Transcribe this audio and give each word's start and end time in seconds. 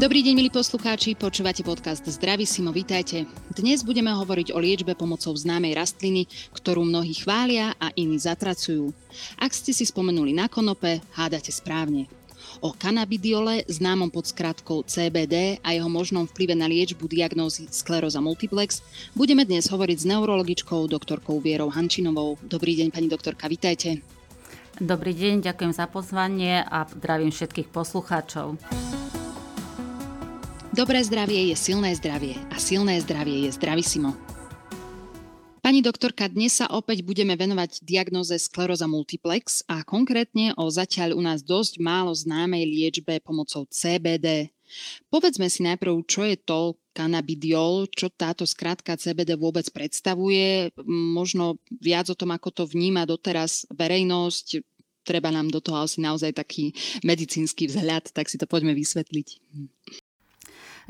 Dobrý 0.00 0.24
deň, 0.24 0.32
milí 0.32 0.48
poslucháči, 0.48 1.12
počúvate 1.12 1.60
podcast 1.60 2.00
Zdraví 2.00 2.48
Simo, 2.48 2.72
vítajte. 2.72 3.28
Dnes 3.52 3.84
budeme 3.84 4.08
hovoriť 4.08 4.48
o 4.48 4.56
liečbe 4.56 4.96
pomocou 4.96 5.36
známej 5.36 5.76
rastliny, 5.76 6.24
ktorú 6.56 6.88
mnohí 6.88 7.12
chvália 7.12 7.76
a 7.76 7.92
iní 7.92 8.16
zatracujú. 8.16 8.96
Ak 9.36 9.52
ste 9.52 9.76
si 9.76 9.84
spomenuli 9.84 10.32
na 10.32 10.48
konope, 10.48 11.04
hádate 11.12 11.52
správne. 11.52 12.08
O 12.64 12.72
kanabidiole, 12.72 13.68
známom 13.68 14.08
pod 14.08 14.24
skratkou 14.24 14.88
CBD 14.88 15.60
a 15.60 15.76
jeho 15.76 15.92
možnom 15.92 16.24
vplyve 16.24 16.56
na 16.56 16.64
liečbu 16.64 17.04
diagnózy 17.04 17.68
skleróza 17.68 18.24
multiplex, 18.24 18.80
budeme 19.12 19.44
dnes 19.44 19.68
hovoriť 19.68 20.00
s 20.00 20.08
neurologičkou 20.08 20.80
doktorkou 20.88 21.44
Vierou 21.44 21.68
Hančinovou. 21.68 22.40
Dobrý 22.40 22.72
deň, 22.72 22.88
pani 22.88 23.12
doktorka, 23.12 23.52
vítajte. 23.52 24.00
Dobrý 24.80 25.12
deň, 25.12 25.44
ďakujem 25.44 25.76
za 25.76 25.84
pozvanie 25.92 26.64
a 26.64 26.88
zdravím 26.88 27.28
všetkých 27.28 27.68
poslucháčov. 27.68 28.56
Dobré 30.70 31.02
zdravie 31.02 31.50
je 31.50 31.56
silné 31.58 31.90
zdravie 31.98 32.38
a 32.46 32.56
silné 32.62 33.02
zdravie 33.02 33.42
je 33.42 33.50
zdravisimo. 33.58 34.14
Pani 35.58 35.82
doktorka, 35.82 36.30
dnes 36.30 36.62
sa 36.62 36.70
opäť 36.70 37.02
budeme 37.02 37.34
venovať 37.34 37.82
diagnoze 37.82 38.38
skleróza 38.38 38.86
multiplex 38.86 39.66
a 39.66 39.82
konkrétne 39.82 40.54
o 40.54 40.70
zatiaľ 40.70 41.18
u 41.18 41.22
nás 41.26 41.42
dosť 41.42 41.82
málo 41.82 42.14
známej 42.14 42.70
liečbe 42.70 43.18
pomocou 43.18 43.66
CBD. 43.66 44.54
Povedzme 45.10 45.50
si 45.50 45.66
najprv, 45.66 46.06
čo 46.06 46.22
je 46.22 46.38
to 46.38 46.78
kanabidiol, 46.94 47.90
čo 47.90 48.06
táto 48.06 48.46
skratka 48.46 48.94
CBD 48.94 49.34
vôbec 49.34 49.66
predstavuje, 49.74 50.70
možno 50.86 51.58
viac 51.82 52.06
o 52.14 52.18
tom, 52.18 52.30
ako 52.30 52.62
to 52.62 52.64
vníma 52.70 53.10
doteraz 53.10 53.66
verejnosť, 53.74 54.62
treba 55.02 55.34
nám 55.34 55.50
do 55.50 55.58
toho 55.58 55.82
asi 55.82 55.98
naozaj 55.98 56.30
taký 56.30 56.70
medicínsky 57.02 57.66
vzhľad, 57.66 58.14
tak 58.14 58.30
si 58.30 58.38
to 58.38 58.46
poďme 58.46 58.70
vysvetliť. 58.78 59.28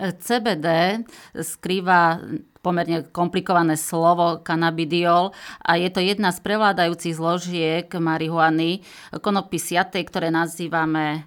CBD 0.01 1.01
skrýva 1.37 2.21
pomerne 2.61 3.09
komplikované 3.09 3.77
slovo 3.77 4.45
kanabidiol 4.45 5.33
a 5.65 5.81
je 5.81 5.89
to 5.89 6.01
jedna 6.05 6.29
z 6.33 6.39
prevládajúcich 6.45 7.17
zložiek 7.17 7.89
marihuany 7.89 8.85
konopy 9.21 9.57
siatej, 9.57 10.05
ktoré 10.09 10.29
nazývame 10.29 11.05
e, 11.13 11.21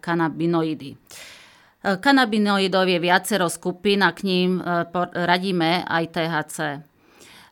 kanabinoidy. 0.00 0.90
E, 0.92 0.96
kanabinoidov 2.00 2.88
je 2.88 2.98
viacero 3.04 3.52
skupín 3.52 4.00
a 4.00 4.16
k 4.16 4.24
ním 4.24 4.60
e, 4.60 4.64
radíme 5.12 5.84
aj 5.84 6.04
THC. 6.08 6.58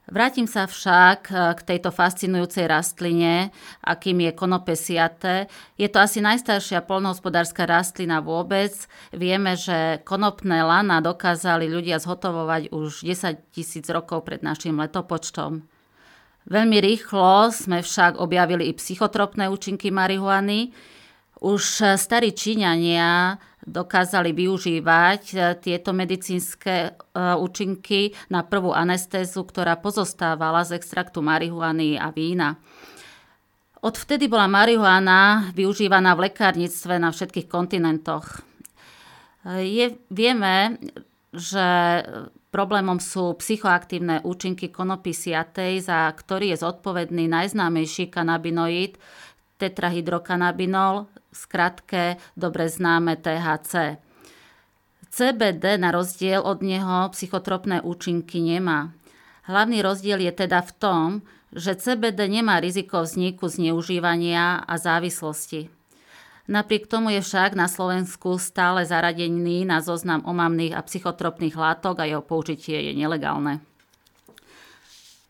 Vrátim 0.06 0.46
sa 0.46 0.70
však 0.70 1.20
eh, 1.34 1.38
k 1.58 1.60
tejto 1.66 1.90
fascinujúcej 1.90 2.70
rastline, 2.70 3.50
akým 3.82 4.22
je 4.22 4.32
konopesiate. 4.38 5.50
Je 5.74 5.88
to 5.90 5.98
asi 5.98 6.22
najstaršia 6.22 6.86
polnohospodárska 6.86 7.66
rastlina 7.66 8.22
vôbec. 8.22 8.70
Vieme, 9.10 9.58
že 9.58 9.98
konopné 10.06 10.62
lana 10.62 11.02
dokázali 11.02 11.66
ľudia 11.66 11.98
zhotovovať 11.98 12.70
už 12.70 13.02
10 13.02 13.50
tisíc 13.50 13.86
rokov 13.90 14.22
pred 14.22 14.46
našim 14.46 14.78
letopočtom. 14.78 15.66
Veľmi 16.46 16.78
rýchlo 16.78 17.50
sme 17.50 17.82
však 17.82 18.22
objavili 18.22 18.70
i 18.70 18.78
psychotropné 18.78 19.50
účinky 19.50 19.90
marihuany. 19.90 20.70
Už 21.36 21.84
starí 22.00 22.32
Číňania 22.32 23.36
dokázali 23.66 24.30
využívať 24.30 25.22
e, 25.34 25.36
tieto 25.58 25.90
medicínske 25.90 26.74
e, 26.86 26.90
účinky 27.34 28.14
na 28.30 28.46
prvú 28.46 28.70
anestézu, 28.70 29.42
ktorá 29.42 29.74
pozostávala 29.76 30.62
z 30.62 30.78
extraktu 30.78 31.18
marihuany 31.20 31.98
a 31.98 32.14
vína. 32.14 32.56
Odvtedy 33.82 34.30
bola 34.30 34.46
marihuana 34.46 35.50
využívaná 35.52 36.14
v 36.14 36.30
lekárnictve 36.30 36.96
na 36.96 37.10
všetkých 37.10 37.50
kontinentoch. 37.50 38.40
Je, 39.46 39.94
vieme, 40.10 40.80
že 41.30 41.66
problémom 42.50 42.98
sú 42.98 43.36
psychoaktívne 43.38 44.24
účinky 44.24 44.72
konopy 44.72 45.12
siatej, 45.12 45.86
za 45.86 46.08
ktorý 46.08 46.56
je 46.56 46.66
zodpovedný 46.66 47.28
najznámejší 47.28 48.08
kanabinoid 48.10 48.96
tetrahydrokanabinol, 49.56 51.08
skratke 51.32 52.16
dobre 52.36 52.68
známe 52.68 53.16
THC. 53.16 54.00
CBD 55.10 55.80
na 55.80 55.92
rozdiel 55.92 56.44
od 56.44 56.60
neho 56.60 57.08
psychotropné 57.12 57.80
účinky 57.80 58.40
nemá. 58.44 58.92
Hlavný 59.48 59.80
rozdiel 59.80 60.20
je 60.20 60.32
teda 60.32 60.60
v 60.60 60.72
tom, 60.76 61.08
že 61.56 61.78
CBD 61.78 62.28
nemá 62.28 62.60
riziko 62.60 63.00
vzniku 63.00 63.48
zneužívania 63.48 64.60
a 64.60 64.74
závislosti. 64.76 65.72
Napriek 66.46 66.86
tomu 66.86 67.10
je 67.10 67.24
však 67.24 67.58
na 67.58 67.66
Slovensku 67.66 68.38
stále 68.38 68.86
zaradený 68.86 69.66
na 69.66 69.82
zoznam 69.82 70.22
omamných 70.22 70.78
a 70.78 70.84
psychotropných 70.84 71.58
látok 71.58 71.98
a 71.98 72.06
jeho 72.06 72.22
použitie 72.22 72.90
je 72.90 72.92
nelegálne. 72.94 73.64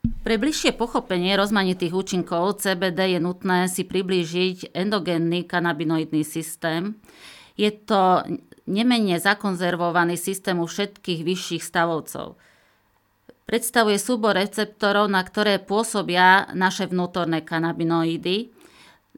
Pre 0.07 0.37
bližšie 0.39 0.75
pochopenie 0.75 1.39
rozmanitých 1.39 1.95
účinkov 1.95 2.63
CBD 2.63 3.17
je 3.17 3.21
nutné 3.23 3.71
si 3.71 3.87
priblížiť 3.87 4.75
endogénny 4.75 5.47
kanabinoidný 5.47 6.27
systém. 6.27 6.99
Je 7.55 7.71
to 7.73 8.27
nemenne 8.67 9.17
zakonzervovaný 9.17 10.19
systém 10.19 10.59
u 10.59 10.67
všetkých 10.67 11.23
vyšších 11.23 11.63
stavovcov. 11.63 12.37
Predstavuje 13.47 13.95
súbor 14.03 14.35
receptorov, 14.35 15.07
na 15.07 15.23
ktoré 15.23 15.63
pôsobia 15.63 16.51
naše 16.51 16.91
vnútorné 16.91 17.47
kanabinoidy. 17.47 18.51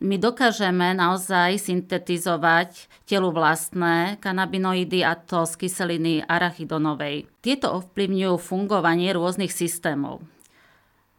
My 0.05 0.21
dokážeme 0.21 0.93
naozaj 0.93 1.59
syntetizovať 1.59 2.87
telu 3.09 3.33
vlastné 3.33 4.21
kanabinoidy 4.21 5.03
a 5.03 5.17
to 5.17 5.49
z 5.49 5.65
kyseliny 5.65 6.15
arachidonovej. 6.29 7.27
Tieto 7.41 7.81
ovplyvňujú 7.81 8.37
fungovanie 8.37 9.11
rôznych 9.17 9.51
systémov. 9.51 10.21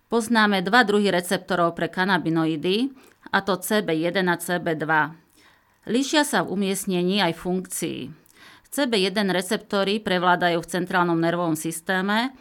Poznáme 0.10 0.66
dva 0.66 0.82
druhy 0.82 1.14
receptorov 1.14 1.78
pre 1.78 1.86
kanabinoidy, 1.86 2.90
a 3.30 3.46
to 3.46 3.62
CB1 3.62 4.26
a 4.26 4.42
CB2. 4.42 4.90
Líšia 5.86 6.26
sa 6.26 6.42
v 6.42 6.58
umiestnení 6.58 7.22
aj 7.22 7.38
funkcií. 7.38 8.10
CB1 8.74 9.30
receptory 9.30 10.02
prevládajú 10.02 10.66
v 10.66 10.72
centrálnom 10.74 11.14
nervovom 11.14 11.54
systéme 11.54 12.34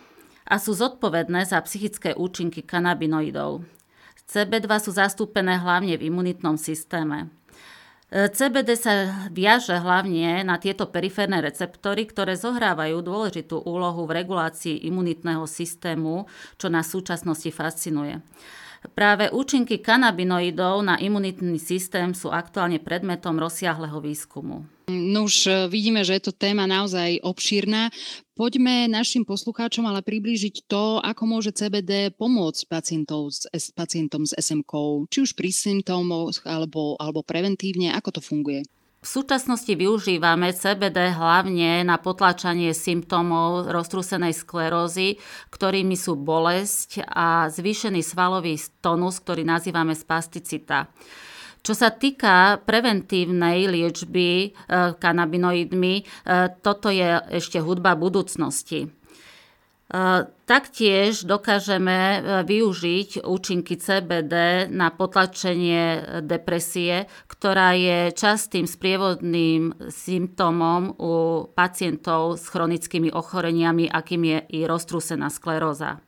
a 0.49 0.57
sú 0.57 0.73
zodpovedné 0.73 1.45
za 1.45 1.61
psychické 1.61 2.17
účinky 2.17 2.65
kanabinoidov. 2.65 3.69
CB2 4.33 4.69
sú 4.81 4.97
zastúpené 4.97 5.61
hlavne 5.61 5.93
v 6.01 6.09
imunitnom 6.09 6.57
systéme. 6.57 7.29
CBD 8.09 8.73
sa 8.73 9.29
viaže 9.29 9.77
hlavne 9.77 10.41
na 10.41 10.57
tieto 10.57 10.89
periférne 10.89 11.45
receptory, 11.45 12.09
ktoré 12.09 12.41
zohrávajú 12.41 13.05
dôležitú 13.05 13.61
úlohu 13.69 14.09
v 14.09 14.25
regulácii 14.25 14.89
imunitného 14.89 15.45
systému, 15.45 16.25
čo 16.57 16.73
nás 16.73 16.89
v 16.89 17.05
súčasnosti 17.05 17.53
fascinuje. 17.53 18.25
Práve 18.97 19.29
účinky 19.29 19.85
kanabinoidov 19.85 20.81
na 20.87 20.97
imunitný 20.97 21.61
systém 21.61 22.17
sú 22.17 22.33
aktuálne 22.33 22.81
predmetom 22.81 23.37
rozsiahleho 23.37 24.01
výskumu. 24.01 24.78
No 24.89 25.29
už 25.29 25.37
e, 25.45 25.51
vidíme, 25.69 26.01
že 26.01 26.17
je 26.17 26.33
to 26.33 26.33
téma 26.33 26.65
naozaj 26.65 27.21
obšírna. 27.21 27.93
Poďme 28.33 28.89
našim 28.89 29.29
poslucháčom 29.29 29.85
ale 29.85 30.01
priblížiť 30.01 30.65
to, 30.65 30.97
ako 31.05 31.23
môže 31.29 31.53
CBD 31.53 32.09
pomôcť 32.17 32.65
pacientov 32.65 33.29
s, 33.29 33.45
pacientom 33.77 34.25
s 34.25 34.33
SMK, 34.33 35.05
či 35.13 35.29
už 35.29 35.37
pri 35.37 35.53
symptómoch 35.53 36.41
alebo, 36.49 36.97
alebo 36.97 37.21
preventívne, 37.21 37.93
ako 37.93 38.17
to 38.17 38.21
funguje. 38.25 38.65
V 38.99 39.07
súčasnosti 39.07 39.71
využívame 39.71 40.51
CBD 40.57 41.15
hlavne 41.15 41.85
na 41.85 42.01
potláčanie 42.01 42.73
symptómov 42.73 43.71
roztrúsenej 43.71 44.35
sklerózy, 44.35 45.21
ktorými 45.53 45.95
sú 45.95 46.17
bolesť 46.17 47.07
a 47.07 47.47
zvýšený 47.53 48.03
svalový 48.03 48.59
tonus, 48.81 49.21
ktorý 49.21 49.45
nazývame 49.45 49.93
spasticita. 49.95 50.91
Čo 51.63 51.75
sa 51.75 51.91
týka 51.93 52.63
preventívnej 52.65 53.69
liečby 53.69 54.31
e, 54.31 54.49
kanabinoidmi, 54.97 55.95
e, 56.01 56.03
toto 56.65 56.89
je 56.89 57.19
ešte 57.35 57.61
hudba 57.61 57.99
budúcnosti. 57.99 58.87
E, 58.87 58.89
taktiež 60.49 61.27
dokážeme 61.29 62.23
využiť 62.47 63.27
účinky 63.27 63.77
CBD 63.77 64.67
na 64.71 64.89
potlačenie 64.95 66.21
depresie, 66.25 67.11
ktorá 67.27 67.75
je 67.77 68.15
častým 68.17 68.65
sprievodným 68.65 69.93
symptómom 69.93 70.97
u 70.97 71.13
pacientov 71.53 72.41
s 72.41 72.49
chronickými 72.49 73.13
ochoreniami, 73.13 73.91
akým 73.91 74.23
je 74.25 74.39
i 74.57 74.61
roztrúsená 74.65 75.29
skleróza. 75.29 76.01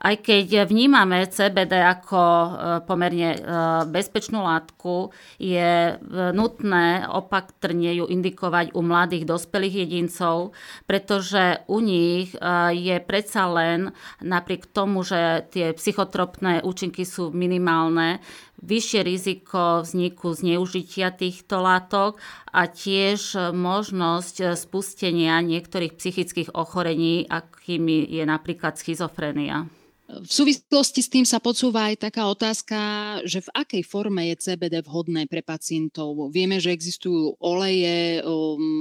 Aj 0.00 0.16
keď 0.16 0.64
vnímame 0.64 1.28
CBD 1.28 1.76
ako 1.84 2.20
e, 2.24 2.48
pomerne 2.88 3.36
e, 3.36 3.40
bezpečnú 3.84 4.40
látku, 4.40 5.12
je 5.36 5.92
e, 5.92 5.94
nutné 6.32 7.04
opatrne 7.04 7.92
ju 7.92 8.08
indikovať 8.08 8.72
u 8.72 8.80
mladých 8.80 9.28
dospelých 9.28 9.84
jedincov, 9.84 10.56
pretože 10.88 11.60
u 11.68 11.84
nich 11.84 12.32
je 12.72 12.96
predsa 13.04 13.44
len, 13.52 13.92
napriek 14.24 14.72
tomu, 14.72 15.04
že 15.04 15.44
tie 15.52 15.76
psychotropné 15.76 16.64
účinky 16.64 17.04
sú 17.04 17.28
minimálne, 17.28 18.24
vyššie 18.64 19.00
riziko 19.04 19.84
vzniku 19.84 20.32
zneužitia 20.32 21.12
týchto 21.12 21.60
látok 21.60 22.16
a 22.48 22.68
tiež 22.68 23.52
možnosť 23.52 24.56
spustenia 24.56 25.40
niektorých 25.44 25.96
psychických 25.96 26.56
ochorení, 26.56 27.28
akými 27.28 28.08
je 28.08 28.24
napríklad 28.24 28.80
schizofrenia. 28.80 29.68
V 30.10 30.26
súvislosti 30.26 31.00
s 31.06 31.12
tým 31.12 31.22
sa 31.22 31.38
podsúva 31.38 31.86
aj 31.86 32.10
taká 32.10 32.26
otázka, 32.26 32.78
že 33.22 33.46
v 33.46 33.52
akej 33.54 33.82
forme 33.86 34.26
je 34.34 34.42
CBD 34.42 34.82
vhodné 34.82 35.30
pre 35.30 35.38
pacientov. 35.38 36.34
Vieme, 36.34 36.58
že 36.58 36.74
existujú 36.74 37.38
oleje, 37.38 38.18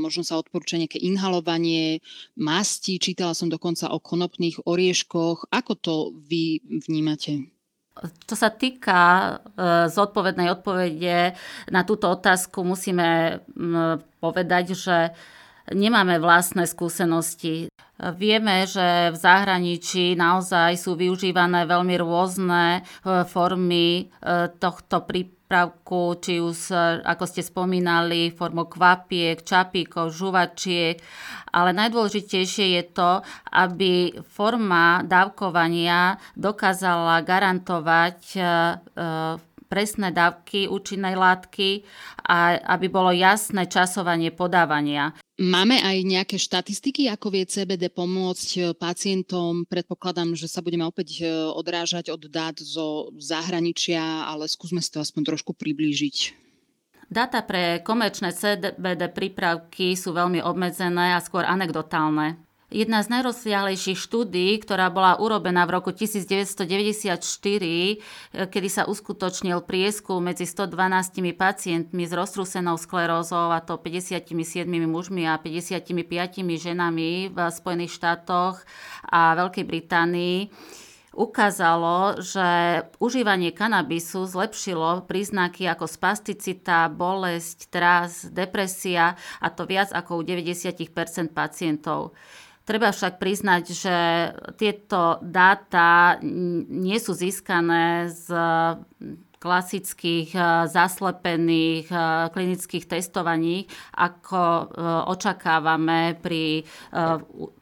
možno 0.02 0.26
sa 0.26 0.42
odporúča 0.42 0.82
nejaké 0.82 0.98
inhalovanie, 0.98 2.02
masti, 2.34 2.98
čítala 2.98 3.38
som 3.38 3.46
dokonca 3.46 3.94
o 3.94 4.02
konopných 4.02 4.66
orieškoch. 4.66 5.54
Ako 5.54 5.74
to 5.78 6.18
vy 6.26 6.66
vnímate? 6.66 7.54
Čo 8.26 8.36
sa 8.40 8.50
týka 8.50 8.98
e, 8.98 9.32
zodpovednej 9.92 10.50
odpovede 10.56 11.36
na 11.68 11.82
túto 11.84 12.08
otázku, 12.08 12.64
musíme 12.64 13.44
povedať, 14.24 14.72
že 14.72 14.98
nemáme 15.76 16.18
vlastné 16.18 16.66
skúsenosti. 16.66 17.68
Vieme, 18.00 18.64
že 18.64 19.12
v 19.12 19.18
zahraničí 19.20 20.16
naozaj 20.16 20.80
sú 20.80 20.96
využívané 20.96 21.68
veľmi 21.68 22.00
rôzne 22.00 22.80
e, 22.80 23.28
formy 23.28 24.08
e, 24.08 24.24
tohto 24.56 25.04
prípravku, 25.04 26.16
či 26.24 26.40
už, 26.40 26.72
e, 26.72 27.04
ako 27.04 27.28
ste 27.28 27.44
spomínali, 27.44 28.32
formou 28.32 28.72
kvapiek, 28.72 29.44
čapíkov, 29.44 30.16
žuvačiek, 30.16 30.96
ale 31.52 31.76
najdôležitejšie 31.76 32.80
je 32.80 32.84
to, 32.88 33.20
aby 33.52 34.16
forma 34.32 35.04
dávkovania 35.04 36.16
dokázala 36.40 37.20
garantovať 37.28 38.20
presné 39.70 40.10
dávky 40.10 40.66
účinnej 40.66 41.14
látky 41.14 41.86
a 42.26 42.58
aby 42.76 42.90
bolo 42.90 43.14
jasné 43.14 43.70
časovanie 43.70 44.34
podávania. 44.34 45.14
Máme 45.40 45.80
aj 45.80 45.98
nejaké 46.04 46.36
štatistiky, 46.36 47.08
ako 47.08 47.32
vie 47.32 47.48
CBD 47.48 47.88
pomôcť 47.88 48.50
e, 48.60 48.62
pacientom? 48.76 49.64
Predpokladám, 49.64 50.36
že 50.36 50.52
sa 50.52 50.60
budeme 50.60 50.84
opäť 50.84 51.24
e, 51.24 51.32
odrážať 51.32 52.12
od 52.12 52.28
dát 52.28 52.60
zo 52.60 53.16
zahraničia, 53.16 54.28
ale 54.28 54.52
skúsme 54.52 54.84
si 54.84 54.92
to 54.92 55.00
aspoň 55.00 55.32
trošku 55.32 55.56
priblížiť. 55.56 56.36
Dáta 57.08 57.40
pre 57.48 57.80
komerčné 57.82 58.36
CBD 58.36 59.10
prípravky 59.16 59.96
sú 59.96 60.12
veľmi 60.12 60.44
obmedzené 60.44 61.16
a 61.16 61.24
skôr 61.24 61.48
anekdotálne. 61.48 62.49
Jedna 62.70 63.02
z 63.02 63.10
najrozsiahlejších 63.10 63.98
štúdí, 63.98 64.62
ktorá 64.62 64.94
bola 64.94 65.18
urobená 65.18 65.66
v 65.66 65.82
roku 65.82 65.90
1994, 65.90 67.18
eh, 67.18 68.46
kedy 68.46 68.70
sa 68.70 68.86
uskutočnil 68.86 69.66
prieskum 69.66 70.22
medzi 70.22 70.46
112 70.46 71.34
pacientmi 71.34 72.06
s 72.06 72.14
roztrúsenou 72.14 72.78
sklerózou, 72.78 73.50
a 73.50 73.66
to 73.66 73.82
57 73.82 74.86
mužmi 74.86 75.26
a 75.26 75.42
55 75.42 76.62
ženami 76.62 77.34
v 77.34 77.38
Spojených 77.50 77.90
štátoch 77.98 78.62
a 79.02 79.34
Veľkej 79.34 79.66
Británii, 79.66 80.38
ukázalo, 81.18 82.22
že 82.22 82.86
užívanie 83.02 83.50
kanabisu 83.50 84.30
zlepšilo 84.30 85.10
príznaky 85.10 85.66
ako 85.66 85.90
spasticita, 85.90 86.86
bolesť, 86.94 87.74
tras, 87.74 88.30
depresia 88.30 89.18
a 89.42 89.50
to 89.50 89.66
viac 89.66 89.90
ako 89.90 90.22
u 90.22 90.24
90% 90.24 91.34
pacientov. 91.34 92.14
Treba 92.70 92.94
však 92.94 93.18
priznať, 93.18 93.64
že 93.74 93.98
tieto 94.54 95.18
dáta 95.26 96.22
nie 96.22 97.02
sú 97.02 97.18
získané 97.18 98.14
z 98.14 98.30
klasických 99.40 100.36
eh, 100.36 100.44
zaslepených 100.68 101.88
eh, 101.90 102.00
klinických 102.30 102.86
testovaní, 102.86 103.66
ako 103.96 104.42
eh, 104.44 104.68
očakávame 105.10 106.20
pri 106.20 106.62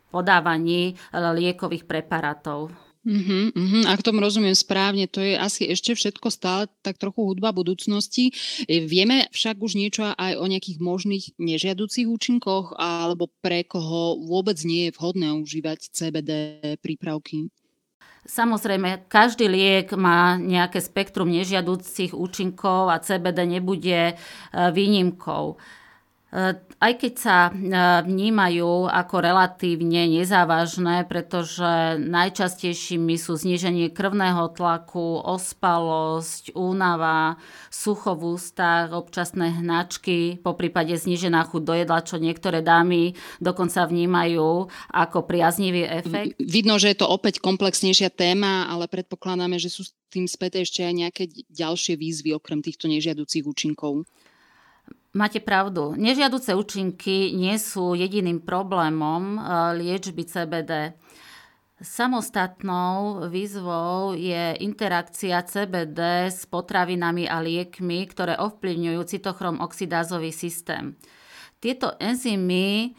podávaní 0.07 0.95
liekových 1.13 1.85
preparátov. 1.85 2.86
Uh-huh, 3.07 3.55
uh-huh. 3.55 3.87
Ak 3.87 4.03
tomu 4.03 4.19
rozumiem 4.19 4.51
správne, 4.51 5.07
to 5.07 5.23
je 5.23 5.39
asi 5.39 5.63
ešte 5.71 5.95
všetko 5.95 6.27
stále 6.27 6.67
tak 6.83 6.99
trochu 6.99 7.23
hudba 7.23 7.55
budúcnosti. 7.55 8.35
E, 8.67 8.83
vieme 8.83 9.31
však 9.31 9.63
už 9.63 9.79
niečo 9.79 10.11
aj 10.11 10.35
o 10.35 10.43
nejakých 10.43 10.83
možných 10.83 11.25
nežiaducich 11.39 12.03
účinkoch, 12.03 12.75
alebo 12.75 13.31
pre 13.39 13.63
koho 13.63 14.19
vôbec 14.27 14.59
nie 14.67 14.91
je 14.91 14.95
vhodné 14.99 15.31
užívať 15.39 15.87
CBD 15.87 16.31
prípravky? 16.83 17.47
Samozrejme, 18.27 19.07
každý 19.07 19.47
liek 19.47 19.95
má 19.95 20.35
nejaké 20.35 20.83
spektrum 20.83 21.31
nežiaducich 21.31 22.11
účinkov 22.11 22.91
a 22.91 22.99
CBD 22.99 23.47
nebude 23.47 24.11
e, 24.11 24.13
výnimkou. 24.51 25.55
E, 26.37 26.53
aj 26.77 26.93
keď 27.01 27.13
sa 27.17 27.37
e, 27.49 27.51
vnímajú 28.05 28.85
ako 28.85 29.15
relatívne 29.25 30.05
nezávažné, 30.05 31.09
pretože 31.09 31.97
najčastejšími 31.97 33.17
sú 33.17 33.33
zníženie 33.33 33.89
krvného 33.89 34.53
tlaku, 34.53 35.17
ospalosť, 35.25 36.53
únava, 36.53 37.41
sucho 37.73 38.13
v 38.13 38.37
ústach, 38.37 38.93
občasné 38.93 39.49
hnačky, 39.57 40.37
po 40.37 40.53
prípade 40.53 40.93
znížená 40.93 41.41
chuť 41.49 41.61
do 41.65 41.73
jedla, 41.73 42.05
čo 42.05 42.21
niektoré 42.21 42.61
dámy 42.61 43.17
dokonca 43.41 43.89
vnímajú 43.89 44.69
ako 44.93 45.17
priaznivý 45.25 45.89
efekt. 45.89 46.37
Vidno, 46.37 46.77
že 46.77 46.93
je 46.93 47.01
to 47.01 47.09
opäť 47.09 47.41
komplexnejšia 47.41 48.13
téma, 48.13 48.69
ale 48.69 48.85
predpokladáme, 48.85 49.57
že 49.57 49.73
sú 49.73 49.89
tým 50.13 50.29
späté 50.29 50.61
ešte 50.61 50.85
aj 50.85 50.93
nejaké 50.93 51.23
ďalšie 51.49 51.97
výzvy 51.97 52.37
okrem 52.37 52.61
týchto 52.61 52.85
nežiaducich 52.85 53.41
účinkov. 53.41 54.05
Máte 55.17 55.41
pravdu. 55.41 55.97
Nežiaduce 55.97 56.53
účinky 56.53 57.33
nie 57.33 57.57
sú 57.57 57.97
jediným 57.97 58.37
problémom 58.45 59.33
eh, 59.33 59.41
liečby 59.81 60.21
CBD. 60.21 60.93
Samostatnou 61.81 63.25
výzvou 63.25 64.13
je 64.13 64.57
interakcia 64.61 65.41
CBD 65.41 66.29
s 66.29 66.45
potravinami 66.45 67.25
a 67.25 67.41
liekmi, 67.41 68.05
ktoré 68.09 68.37
ovplyvňujú 68.37 69.01
cytochrom 69.05 69.61
oxidázový 69.61 70.29
systém. 70.33 70.97
Tieto 71.57 71.97
enzymy 71.97 72.93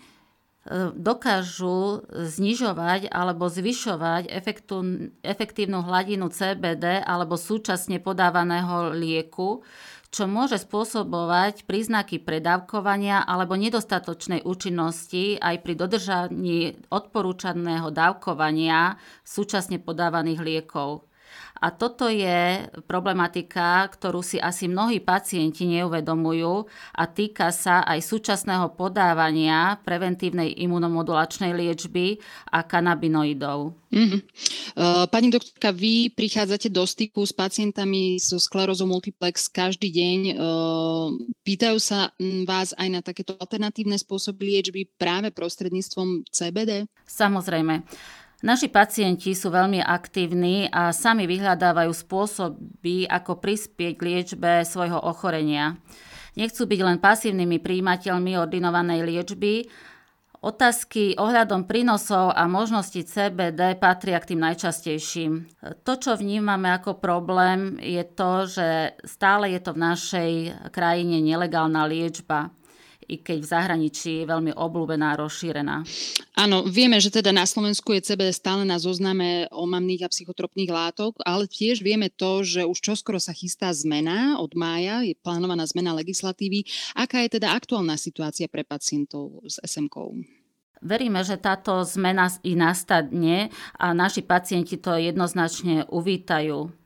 dokážu 0.97 2.05
znižovať 2.13 3.09
alebo 3.09 3.49
zvyšovať 3.49 4.29
efektívnu 5.23 5.81
hladinu 5.87 6.29
CBD 6.29 7.01
alebo 7.01 7.41
súčasne 7.41 8.03
podávaného 8.03 8.93
lieku, 8.93 9.65
čo 10.09 10.25
môže 10.25 10.57
spôsobovať 10.61 11.69
príznaky 11.69 12.21
predávkovania 12.21 13.25
alebo 13.25 13.57
nedostatočnej 13.61 14.45
účinnosti 14.45 15.37
aj 15.37 15.57
pri 15.61 15.75
dodržaní 15.77 16.61
odporúčaného 16.89 17.93
dávkovania 17.93 18.97
súčasne 19.25 19.81
podávaných 19.81 20.41
liekov. 20.41 21.09
A 21.59 21.75
toto 21.75 22.07
je 22.07 22.71
problematika, 22.87 23.83
ktorú 23.91 24.23
si 24.23 24.39
asi 24.39 24.71
mnohí 24.71 25.03
pacienti 25.03 25.67
neuvedomujú 25.67 26.71
a 26.95 27.05
týka 27.11 27.51
sa 27.51 27.83
aj 27.83 27.99
súčasného 28.03 28.79
podávania 28.79 29.77
preventívnej 29.83 30.55
imunomodulačnej 30.63 31.51
liečby 31.51 32.23
a 32.55 32.63
kanabinoidov. 32.63 33.75
Mm-hmm. 33.89 34.21
Pani 35.09 35.29
doktorka, 35.33 35.73
vy 35.73 36.13
prichádzate 36.13 36.69
do 36.69 36.85
styku 36.85 37.25
s 37.25 37.33
pacientami 37.33 38.21
so 38.21 38.37
sklerózou 38.37 38.87
multiplex 38.87 39.49
každý 39.49 39.89
deň. 39.91 40.21
Pýtajú 41.43 41.79
sa 41.81 42.13
vás 42.47 42.77
aj 42.77 42.89
na 42.93 43.01
takéto 43.01 43.35
alternatívne 43.41 43.97
spôsoby 43.97 44.55
liečby 44.55 44.87
práve 44.95 45.33
prostredníctvom 45.33 46.29
CBD? 46.29 46.85
Samozrejme. 47.09 47.83
Naši 48.39 48.71
pacienti 48.71 49.35
sú 49.35 49.51
veľmi 49.51 49.83
aktívni 49.83 50.71
a 50.71 50.95
sami 50.95 51.27
vyhľadávajú 51.27 51.91
spôsoby, 51.91 53.11
ako 53.11 53.43
prispieť 53.43 53.93
k 53.99 54.05
liečbe 54.07 54.63
svojho 54.63 54.95
ochorenia. 54.95 55.75
Nechcú 56.39 56.71
byť 56.71 56.81
len 56.87 57.03
pasívnymi 57.03 57.59
príjimateľmi 57.59 58.39
ordinovanej 58.39 59.03
liečby. 59.03 59.67
Otázky 60.39 61.19
ohľadom 61.19 61.67
prínosov 61.67 62.31
a 62.31 62.47
možností 62.47 63.03
CBD 63.03 63.75
patria 63.75 64.23
k 64.23 64.31
tým 64.31 64.47
najčastejším. 64.47 65.33
To, 65.83 65.99
čo 65.99 66.15
vnímame 66.15 66.71
ako 66.71 67.03
problém, 67.03 67.75
je 67.83 68.07
to, 68.07 68.47
že 68.47 68.95
stále 69.03 69.51
je 69.51 69.59
to 69.67 69.75
v 69.75 69.83
našej 69.83 70.31
krajine 70.71 71.19
nelegálna 71.19 71.91
liečba 71.91 72.55
i 73.09 73.17
keď 73.19 73.39
v 73.41 73.51
zahraničí 73.51 74.11
je 74.23 74.29
veľmi 74.29 74.53
obľúbená 74.53 75.17
a 75.17 75.19
rozšírená. 75.25 75.83
Áno, 76.37 76.69
vieme, 76.69 77.01
že 77.01 77.09
teda 77.09 77.33
na 77.33 77.49
Slovensku 77.49 77.97
je 77.97 78.05
CBD 78.05 78.31
stále 78.37 78.63
na 78.69 78.77
zozname 78.77 79.49
omamných 79.49 80.07
a 80.07 80.13
psychotropných 80.13 80.69
látok, 80.69 81.17
ale 81.25 81.49
tiež 81.49 81.81
vieme 81.81 82.13
to, 82.13 82.45
že 82.45 82.69
už 82.69 82.79
čoskoro 82.79 83.17
sa 83.17 83.33
chystá 83.33 83.73
zmena 83.73 84.37
od 84.39 84.53
mája, 84.53 85.03
je 85.03 85.17
plánovaná 85.19 85.65
zmena 85.65 85.97
legislatívy. 85.97 86.69
Aká 86.93 87.25
je 87.25 87.41
teda 87.41 87.57
aktuálna 87.57 87.97
situácia 87.97 88.47
pre 88.47 88.63
pacientov 88.63 89.41
s 89.49 89.57
SMK? 89.65 90.13
Veríme, 90.79 91.27
že 91.27 91.35
táto 91.43 91.83
zmena 91.83 92.31
i 92.47 92.55
nastane 92.55 93.51
a 93.75 93.91
naši 93.91 94.23
pacienti 94.23 94.79
to 94.79 94.95
jednoznačne 94.95 95.91
uvítajú. 95.91 96.78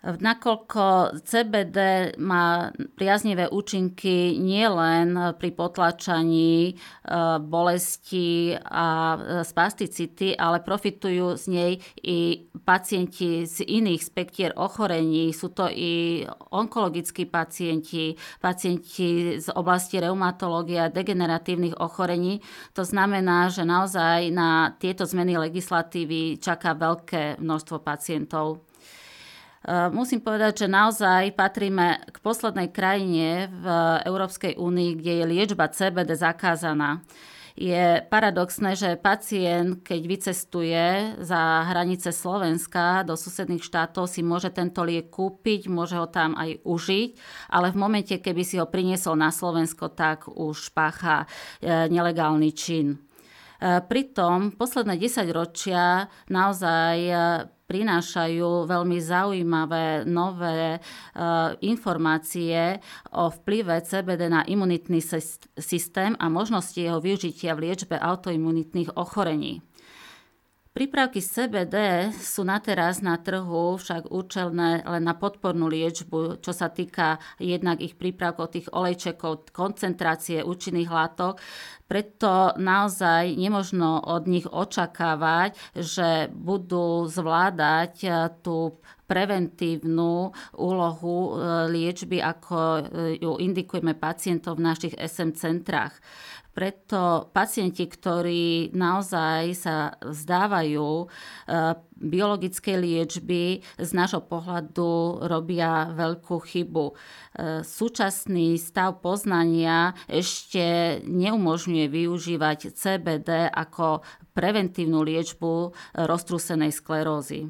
Nakoľko 0.00 1.12
CBD 1.28 1.78
má 2.16 2.72
priaznivé 2.96 3.52
účinky 3.52 4.32
nielen 4.40 5.36
pri 5.36 5.52
potlačaní 5.52 6.72
e, 6.72 6.74
bolesti 7.44 8.56
a 8.56 8.88
e, 8.88 9.18
spasticity, 9.44 10.32
ale 10.40 10.64
profitujú 10.64 11.36
z 11.36 11.44
nej 11.52 11.72
i 12.00 12.48
pacienti 12.64 13.44
z 13.44 13.60
iných 13.60 14.00
spektier 14.00 14.56
ochorení. 14.56 15.36
Sú 15.36 15.52
to 15.52 15.68
i 15.68 16.24
onkologickí 16.48 17.28
pacienti, 17.28 18.16
pacienti 18.40 19.36
z 19.36 19.52
oblasti 19.52 20.00
reumatológie 20.00 20.80
a 20.80 20.88
degeneratívnych 20.88 21.76
ochorení. 21.76 22.40
To 22.72 22.88
znamená, 22.88 23.52
že 23.52 23.68
naozaj 23.68 24.32
na 24.32 24.72
tieto 24.80 25.04
zmeny 25.04 25.36
legislatívy 25.36 26.40
čaká 26.40 26.72
veľké 26.72 27.36
množstvo 27.36 27.84
pacientov. 27.84 28.69
Eh, 29.60 29.92
musím 29.92 30.24
povedať, 30.24 30.64
že 30.64 30.72
naozaj 30.72 31.36
patríme 31.36 32.00
k 32.08 32.16
poslednej 32.24 32.72
krajine 32.72 33.52
v 33.52 33.64
Európskej 34.08 34.56
únii, 34.56 34.96
kde 34.96 35.12
je 35.20 35.24
liečba 35.28 35.68
CBD 35.68 36.16
zakázaná. 36.16 37.04
Je 37.60 38.00
paradoxné, 38.08 38.72
že 38.72 38.96
pacient, 38.96 39.84
keď 39.84 40.00
vycestuje 40.08 40.84
za 41.20 41.68
hranice 41.68 42.08
Slovenska 42.08 43.04
do 43.04 43.20
susedných 43.20 43.60
štátov, 43.60 44.08
si 44.08 44.24
môže 44.24 44.48
tento 44.48 44.80
liek 44.80 45.12
kúpiť, 45.12 45.68
môže 45.68 46.00
ho 46.00 46.08
tam 46.08 46.32
aj 46.40 46.64
užiť, 46.64 47.10
ale 47.52 47.68
v 47.68 47.76
momente, 47.76 48.16
keby 48.16 48.42
si 48.48 48.56
ho 48.56 48.64
priniesol 48.64 49.12
na 49.20 49.28
Slovensko, 49.28 49.92
tak 49.92 50.24
už 50.24 50.72
pácha 50.72 51.28
eh, 51.60 51.84
nelegálny 51.92 52.48
čin. 52.56 53.09
Eh, 53.60 53.84
pritom 53.84 54.56
posledné 54.56 54.96
10 54.96 55.28
ročia 55.36 56.08
naozaj 56.32 56.96
prinášajú 57.70 58.66
veľmi 58.66 58.98
zaujímavé 58.98 60.02
nové 60.02 60.82
uh, 60.82 61.54
informácie 61.62 62.82
o 63.14 63.30
vplyve 63.30 63.78
CBD 63.86 64.26
na 64.26 64.42
imunitný 64.42 64.98
systém 65.54 66.18
a 66.18 66.26
možnosti 66.26 66.74
jeho 66.74 66.98
využitia 66.98 67.54
v 67.54 67.70
liečbe 67.70 67.94
autoimunitných 67.94 68.98
ochorení. 68.98 69.62
Prípravky 70.70 71.18
CBD 71.18 72.08
sú 72.14 72.46
na 72.46 72.62
teraz 72.62 73.02
na 73.02 73.18
trhu 73.18 73.74
však 73.74 74.06
účelné 74.06 74.86
len 74.86 75.02
na 75.02 75.18
podpornú 75.18 75.66
liečbu, 75.66 76.38
čo 76.38 76.54
sa 76.54 76.70
týka 76.70 77.18
jednak 77.42 77.82
ich 77.82 77.98
prípravkov, 77.98 78.54
tých 78.54 78.70
olejčekov, 78.70 79.50
koncentrácie 79.50 80.46
účinných 80.46 80.86
látok. 80.86 81.42
Preto 81.90 82.54
naozaj 82.54 83.34
nemožno 83.34 83.98
od 83.98 84.30
nich 84.30 84.46
očakávať, 84.46 85.58
že 85.74 86.30
budú 86.30 87.02
zvládať 87.10 87.94
eh, 88.06 88.14
tú 88.38 88.78
preventívnu 89.10 90.30
úlohu 90.54 91.16
eh, 91.18 91.66
liečby, 91.66 92.22
ako 92.22 92.56
eh, 92.78 92.82
ju 93.18 93.42
indikujeme 93.42 93.98
pacientov 93.98 94.62
v 94.62 94.70
našich 94.70 94.94
SM 94.94 95.34
centrách. 95.34 95.98
Preto 96.50 97.30
pacienti, 97.30 97.86
ktorí 97.86 98.74
naozaj 98.74 99.54
sa 99.54 99.94
vzdávajú 100.02 100.88
e, 100.90 101.06
biologickej 101.94 102.76
liečby, 102.76 103.62
z 103.78 103.90
nášho 103.94 104.26
pohľadu 104.26 105.22
robia 105.30 105.94
veľkú 105.94 106.42
chybu. 106.42 106.86
E, 106.90 106.94
súčasný 107.62 108.58
stav 108.58 108.98
poznania 108.98 109.94
ešte 110.10 110.98
neumožňuje 111.06 111.86
využívať 111.86 112.74
CBD 112.74 113.46
ako 113.46 114.02
preventívnu 114.34 115.06
liečbu 115.06 115.70
roztrúsenej 115.94 116.74
sklerózy. 116.74 117.46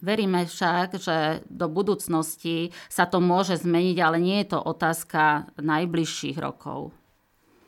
Veríme 0.00 0.44
však, 0.44 1.00
že 1.00 1.16
do 1.46 1.68
budúcnosti 1.72 2.72
sa 2.88 3.08
to 3.08 3.20
môže 3.20 3.62
zmeniť, 3.62 3.96
ale 4.00 4.16
nie 4.20 4.42
je 4.42 4.56
to 4.56 4.58
otázka 4.60 5.54
najbližších 5.60 6.36
rokov. 6.40 6.92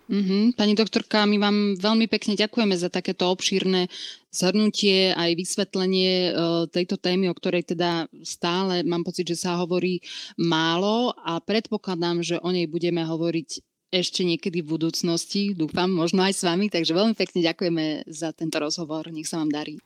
Mm-hmm. 0.06 0.54
Pani 0.54 0.74
doktorka, 0.78 1.26
my 1.26 1.36
vám 1.42 1.56
veľmi 1.82 2.06
pekne 2.06 2.38
ďakujeme 2.38 2.78
za 2.78 2.86
takéto 2.86 3.26
obšírne 3.26 3.90
zhrnutie 4.30 5.10
aj 5.10 5.34
vysvetlenie 5.34 6.30
uh, 6.30 6.70
tejto 6.70 6.94
témy, 6.94 7.26
o 7.26 7.34
ktorej 7.34 7.74
teda 7.74 8.06
stále 8.22 8.86
mám 8.86 9.02
pocit, 9.02 9.26
že 9.26 9.34
sa 9.34 9.58
hovorí 9.58 9.98
málo 10.38 11.10
a 11.26 11.42
predpokladám, 11.42 12.22
že 12.22 12.38
o 12.38 12.54
nej 12.54 12.70
budeme 12.70 13.02
hovoriť 13.02 13.64
ešte 13.90 14.22
niekedy 14.22 14.62
v 14.62 14.78
budúcnosti, 14.78 15.54
dúfam, 15.58 15.90
možno 15.90 16.22
aj 16.22 16.34
s 16.38 16.42
vami, 16.46 16.70
takže 16.70 16.94
veľmi 16.94 17.14
pekne 17.18 17.40
ďakujeme 17.42 17.84
za 18.06 18.30
tento 18.30 18.62
rozhovor, 18.62 19.10
nech 19.10 19.26
sa 19.26 19.42
vám 19.42 19.50
darí. 19.50 19.78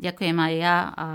Ďakujem 0.00 0.36
aj 0.40 0.52
ja 0.56 0.76
a 0.94 1.06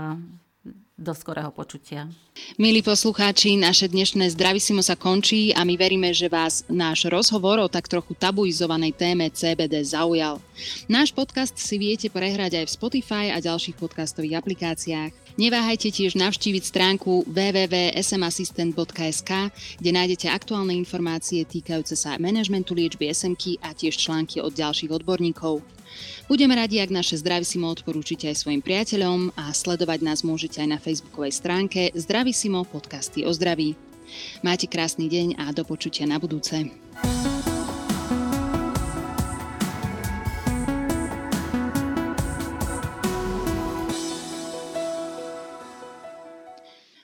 do 1.00 1.16
skorého 1.16 1.48
počutia. 1.48 2.12
Milí 2.60 2.84
poslucháči, 2.84 3.56
naše 3.56 3.88
dnešné 3.88 4.36
Zdravisimo 4.36 4.84
sa 4.84 5.00
končí 5.00 5.56
a 5.56 5.64
my 5.64 5.80
veríme, 5.80 6.12
že 6.12 6.28
vás 6.28 6.60
náš 6.68 7.08
rozhovor 7.08 7.56
o 7.64 7.72
tak 7.72 7.88
trochu 7.88 8.12
tabuizovanej 8.12 8.92
téme 8.92 9.32
CBD 9.32 9.80
zaujal. 9.80 10.44
Náš 10.92 11.16
podcast 11.16 11.56
si 11.56 11.80
viete 11.80 12.12
prehrať 12.12 12.60
aj 12.60 12.68
v 12.68 12.74
Spotify 12.76 13.32
a 13.32 13.40
ďalších 13.40 13.80
podcastových 13.80 14.44
aplikáciách. 14.44 15.40
Neváhajte 15.40 15.88
tiež 15.88 16.20
navštíviť 16.20 16.68
stránku 16.68 17.24
www.smassistent.sk, 17.24 19.30
kde 19.80 19.90
nájdete 19.96 20.28
aktuálne 20.28 20.76
informácie 20.76 21.48
týkajúce 21.48 21.96
sa 21.96 22.20
manažmentu 22.20 22.76
liečby 22.76 23.08
SMK 23.08 23.56
a 23.64 23.72
tiež 23.72 23.96
články 23.96 24.44
od 24.44 24.52
ďalších 24.52 24.92
odborníkov. 24.92 25.79
Budeme 26.30 26.54
radi, 26.54 26.78
ak 26.78 26.94
naše 26.94 27.18
Zdravisimo 27.18 27.66
odporúčite 27.66 28.30
aj 28.30 28.46
svojim 28.46 28.62
priateľom 28.62 29.34
a 29.34 29.50
sledovať 29.50 30.06
nás 30.06 30.22
môžete 30.22 30.62
aj 30.62 30.68
na 30.70 30.78
facebookovej 30.78 31.34
stránke 31.34 31.90
Zdravisimo 31.90 32.62
podcasty 32.66 33.26
o 33.26 33.34
zdraví. 33.34 33.74
Máte 34.42 34.66
krásny 34.70 35.08
deň 35.10 35.34
a 35.42 35.50
do 35.50 35.66
počutia 35.66 36.06
na 36.06 36.22
budúce. 36.22 36.70